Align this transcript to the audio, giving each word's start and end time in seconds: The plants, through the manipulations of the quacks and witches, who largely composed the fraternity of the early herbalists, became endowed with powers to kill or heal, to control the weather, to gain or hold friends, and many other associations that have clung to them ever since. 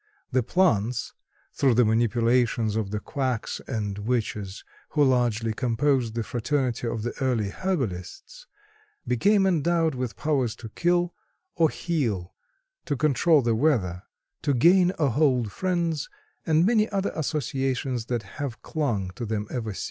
The 0.31 0.41
plants, 0.41 1.13
through 1.53 1.75
the 1.75 1.85
manipulations 1.85 2.75
of 2.75 2.89
the 2.89 2.99
quacks 2.99 3.61
and 3.67 3.99
witches, 3.99 4.63
who 4.89 5.03
largely 5.03 5.53
composed 5.53 6.15
the 6.15 6.23
fraternity 6.23 6.87
of 6.87 7.03
the 7.03 7.13
early 7.21 7.51
herbalists, 7.51 8.47
became 9.05 9.45
endowed 9.45 9.93
with 9.93 10.15
powers 10.15 10.55
to 10.55 10.69
kill 10.69 11.13
or 11.53 11.69
heal, 11.69 12.33
to 12.85 12.95
control 12.97 13.43
the 13.43 13.53
weather, 13.53 14.01
to 14.41 14.55
gain 14.55 14.91
or 14.97 15.11
hold 15.11 15.51
friends, 15.51 16.09
and 16.47 16.65
many 16.65 16.89
other 16.89 17.11
associations 17.13 18.05
that 18.05 18.23
have 18.23 18.63
clung 18.63 19.11
to 19.11 19.23
them 19.23 19.45
ever 19.51 19.71
since. 19.71 19.79